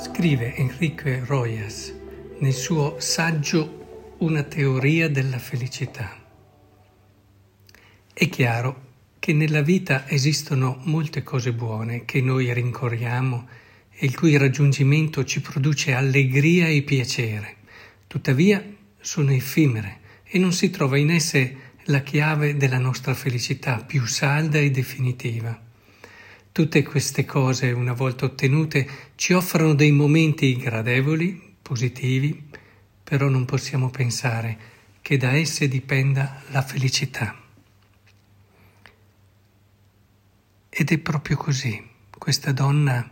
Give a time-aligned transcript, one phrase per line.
[0.00, 1.92] Scrive Enrique Royas
[2.38, 6.24] nel suo saggio Una teoria della felicità.
[8.12, 8.86] È chiaro
[9.18, 13.48] che nella vita esistono molte cose buone che noi rincorriamo
[13.90, 17.56] e il cui raggiungimento ci produce allegria e piacere.
[18.06, 18.64] Tuttavia
[19.00, 24.58] sono effimere e non si trova in esse la chiave della nostra felicità più salda
[24.58, 25.66] e definitiva.
[26.58, 32.50] Tutte queste cose, una volta ottenute, ci offrono dei momenti gradevoli, positivi,
[33.04, 34.58] però non possiamo pensare
[35.00, 37.40] che da esse dipenda la felicità.
[40.68, 41.80] Ed è proprio così.
[42.10, 43.08] Questa donna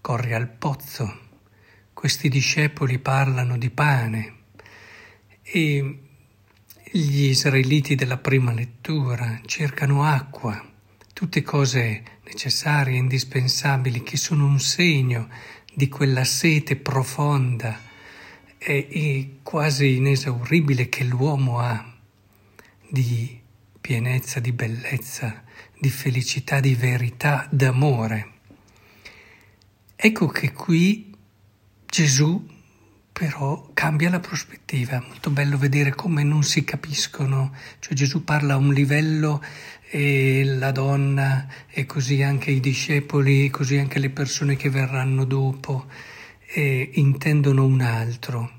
[0.00, 1.18] corre al pozzo,
[1.92, 4.34] questi discepoli parlano di pane
[5.42, 5.98] e
[6.84, 10.69] gli israeliti della prima lettura cercano acqua
[11.20, 15.28] tutte cose necessarie, indispensabili, che sono un segno
[15.74, 17.78] di quella sete profonda
[18.56, 21.94] e, e quasi inesauribile che l'uomo ha
[22.88, 23.38] di
[23.78, 25.44] pienezza, di bellezza,
[25.78, 28.32] di felicità, di verità, d'amore.
[29.96, 31.14] Ecco che qui
[31.84, 32.48] Gesù
[33.20, 34.96] però cambia la prospettiva.
[34.96, 39.44] È molto bello vedere come non si capiscono, cioè Gesù parla a un livello
[39.90, 45.24] e la donna e così anche i discepoli, e così anche le persone che verranno
[45.24, 45.84] dopo
[46.54, 48.52] eh, intendono un altro.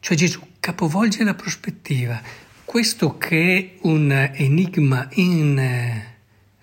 [0.00, 2.20] Cioè Gesù capovolge la prospettiva.
[2.66, 5.08] Questo che è un enigma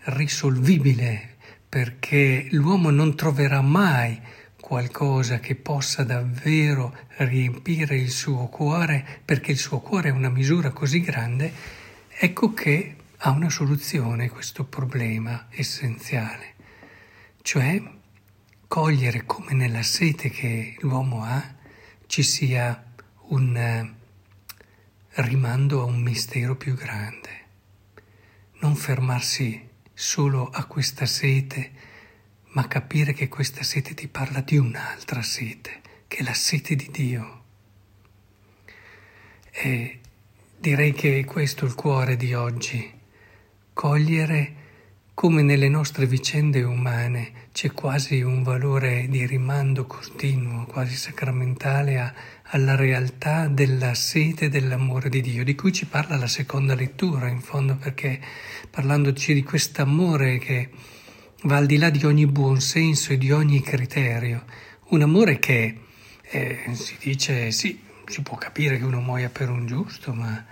[0.05, 1.37] irrisolvibile
[1.67, 4.21] perché l'uomo non troverà mai
[4.66, 10.71] qualcosa che possa davvero riempire il suo cuore, perché il suo cuore è una misura
[10.71, 11.53] così grande,
[12.09, 16.55] ecco che ha una soluzione questo problema essenziale,
[17.43, 17.80] cioè
[18.67, 21.53] cogliere come nella sete che l'uomo ha
[22.08, 22.86] ci sia
[23.27, 23.93] un eh,
[25.21, 27.30] rimando a un mistero più grande,
[28.61, 31.93] non fermarsi solo a questa sete,
[32.55, 36.89] ma capire che questa sete ti parla di un'altra sete, che è la sete di
[36.89, 37.43] Dio.
[39.52, 39.99] E
[40.58, 42.92] direi che questo è il cuore di oggi,
[43.73, 44.64] cogliere
[45.14, 52.14] come nelle nostre vicende umane c'è quasi un valore di rimando continuo, quasi sacramentale a,
[52.52, 57.42] alla realtà della sete dell'amore di Dio, di cui ci parla la seconda lettura, in
[57.42, 58.21] fondo, perché
[58.70, 60.70] parlandoci di quest'amore che
[61.45, 64.45] va al di là di ogni buon senso e di ogni criterio.
[64.89, 65.80] Un amore che
[66.22, 70.44] eh, si dice sì, si può capire che uno muoia per un giusto, ma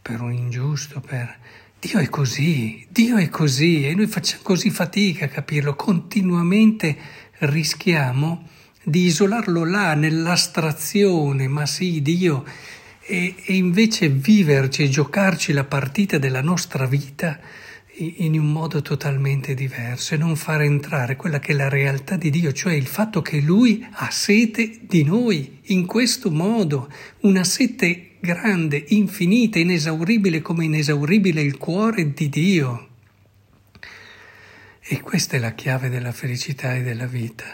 [0.00, 1.38] per un ingiusto, per...
[1.78, 6.96] Dio è così, Dio è così e noi facciamo così fatica a capirlo, continuamente
[7.40, 8.48] rischiamo
[8.82, 12.44] di isolarlo là nell'astrazione, ma sì, Dio,
[13.00, 17.38] e, e invece viverci e giocarci la partita della nostra vita
[18.00, 22.30] in un modo totalmente diverso e non far entrare quella che è la realtà di
[22.30, 26.90] Dio, cioè il fatto che Lui ha sete di noi in questo modo,
[27.20, 32.88] una sete grande, infinita, inesauribile come inesauribile il cuore di Dio.
[34.80, 37.44] E questa è la chiave della felicità e della vita.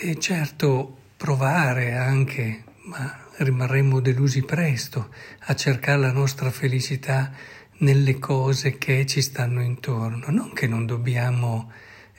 [0.00, 5.10] E certo provare anche, ma rimarremo delusi presto,
[5.46, 7.32] a cercare la nostra felicità
[7.78, 11.70] nelle cose che ci stanno intorno, non che non dobbiamo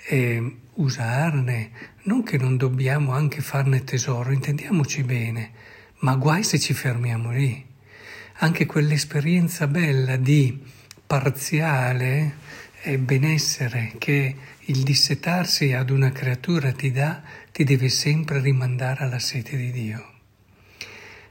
[0.08, 1.72] eh, usarne,
[2.04, 5.52] non che non dobbiamo anche farne tesoro, intendiamoci bene,
[6.00, 7.66] ma guai se ci fermiamo lì.
[8.40, 10.62] Anche quell'esperienza bella di
[11.06, 12.36] parziale
[12.82, 19.20] e benessere che il dissetarsi ad una creatura ti dà, ti deve sempre rimandare alla
[19.20, 20.14] sete di Dio.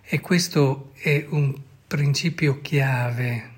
[0.03, 1.55] E questo è un
[1.87, 3.53] principio chiave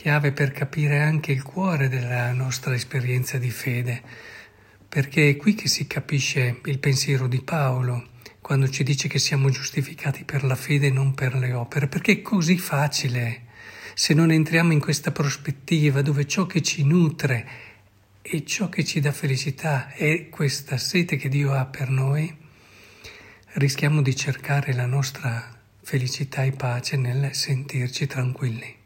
[0.00, 4.00] chiave per capire anche il cuore della nostra esperienza di fede,
[4.88, 8.08] perché è qui che si capisce il pensiero di Paolo
[8.40, 12.12] quando ci dice che siamo giustificati per la fede e non per le opere, perché
[12.12, 13.42] è così facile.
[13.92, 17.48] Se non entriamo in questa prospettiva dove ciò che ci nutre
[18.22, 22.34] e ciò che ci dà felicità è questa sete che Dio ha per noi,
[23.56, 28.78] rischiamo di cercare la nostra felicità e pace nel sentirci tranquilli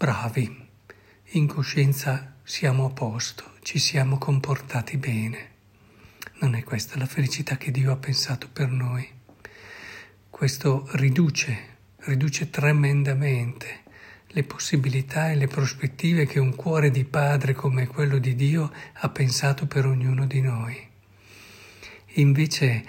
[0.00, 0.66] bravi,
[1.32, 5.48] in coscienza siamo a posto, ci siamo comportati bene.
[6.38, 9.06] Non è questa la felicità che Dio ha pensato per noi.
[10.30, 13.82] Questo riduce, riduce tremendamente
[14.28, 19.08] le possibilità e le prospettive che un cuore di padre come quello di Dio ha
[19.10, 20.88] pensato per ognuno di noi.
[22.14, 22.84] invece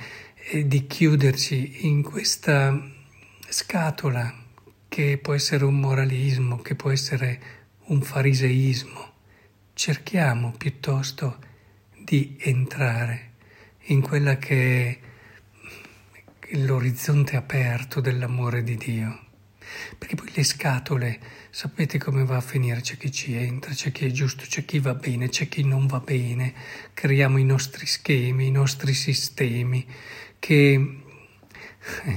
[0.52, 2.74] eh, di chiuderci in questa
[3.50, 4.41] scatola
[4.92, 7.42] che può essere un moralismo, che può essere
[7.86, 9.14] un fariseismo,
[9.72, 11.40] cerchiamo piuttosto
[11.98, 13.32] di entrare
[13.84, 15.00] in quella che
[16.42, 19.28] è l'orizzonte aperto dell'amore di Dio.
[19.98, 21.20] Perché poi le scatole,
[21.52, 22.82] sapete come va a finire?
[22.82, 25.88] C'è chi ci entra, c'è chi è giusto, c'è chi va bene, c'è chi non
[25.88, 26.54] va bene.
[26.94, 29.88] Creiamo i nostri schemi, i nostri sistemi
[30.38, 30.98] che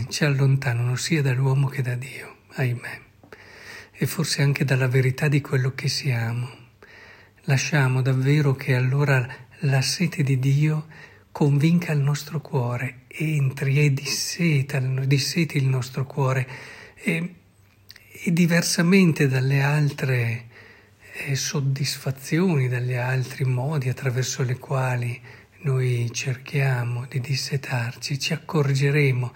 [0.08, 3.00] ci allontanano sia dall'uomo che da Dio, ahimè,
[3.92, 6.62] e forse anche dalla verità di quello che siamo.
[7.42, 9.26] Lasciamo davvero che allora
[9.60, 10.86] la sete di Dio
[11.30, 16.48] convinca il nostro cuore, entri e disseta, disseti il nostro cuore
[16.94, 17.34] e,
[18.22, 20.46] e diversamente dalle altre
[21.26, 25.20] eh, soddisfazioni, dagli altri modi attraverso le quali
[25.62, 29.32] noi cerchiamo di dissetarci, ci accorgeremo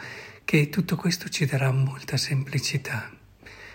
[0.48, 3.12] che tutto questo ci darà molta semplicità,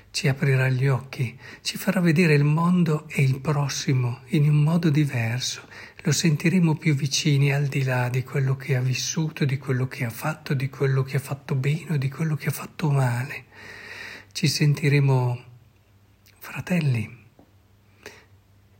[0.10, 4.90] ci aprirà gli occhi, ci farà vedere il mondo e il prossimo in un modo
[4.90, 5.68] diverso,
[5.98, 10.04] lo sentiremo più vicini al di là di quello che ha vissuto, di quello che
[10.04, 13.46] ha fatto, di quello che ha fatto bene o di quello che ha fatto male.
[14.32, 15.44] Ci sentiremo
[16.40, 17.18] fratelli.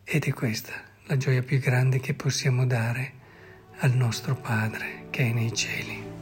[0.04, 0.74] Ed è questa
[1.04, 3.14] la gioia più grande che possiamo dare
[3.82, 6.13] al nostro Padre che è nei cieli.